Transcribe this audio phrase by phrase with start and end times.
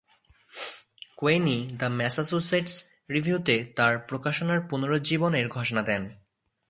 [1.17, 2.75] কোয়েনি "the Massachusetts
[3.09, 6.03] রিভিউ"-তে তার প্রকাশনার পুনরুজ্জীবনের ঘোষণা দেন।